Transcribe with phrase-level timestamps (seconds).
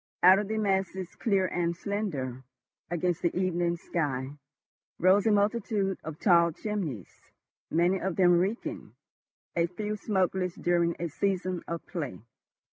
[0.23, 2.43] Out of the masses, clear and slender
[2.89, 4.31] against the evening sky,
[4.97, 7.29] rose a multitude of tall chimneys,
[7.69, 8.95] many of them reeking,
[9.55, 12.17] a few smokeless during a season of "play."